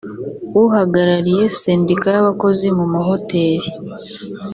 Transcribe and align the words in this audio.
uhagarariye 0.63 1.43
sendika 1.59 2.07
y’abakozi 2.15 2.63
bo 2.67 2.73
mu 2.79 2.85
mahoteli 2.93 3.67